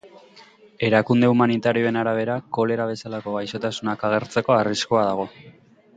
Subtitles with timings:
[0.87, 5.29] Erakunde humanitarioen arabera, kolera bezalako gaixotasunak agertzeko arriskua dago.